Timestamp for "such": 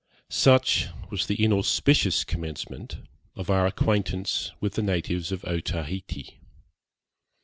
0.31-0.87